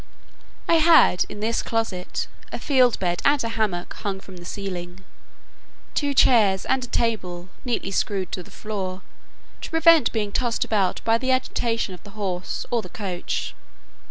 I 0.67 0.77
had, 0.77 1.25
in 1.29 1.41
this 1.41 1.61
closet, 1.61 2.25
a 2.51 2.57
field 2.57 2.97
bed 2.97 3.21
and 3.23 3.43
a 3.43 3.49
hammock, 3.49 3.93
hung 3.97 4.19
from 4.19 4.37
the 4.37 4.45
ceiling, 4.45 5.03
two 5.93 6.15
chairs 6.15 6.65
and 6.65 6.83
a 6.83 6.87
table, 6.87 7.49
neatly 7.65 7.91
screwed 7.91 8.31
to 8.31 8.41
the 8.41 8.49
floor, 8.49 9.03
to 9.61 9.69
prevent 9.69 10.11
being 10.11 10.31
tossed 10.31 10.65
about 10.65 11.01
by 11.05 11.19
the 11.19 11.29
agitation 11.29 11.93
of 11.93 12.01
the 12.03 12.17
horse 12.17 12.65
or 12.71 12.81
the 12.81 12.89
coach. 12.89 13.53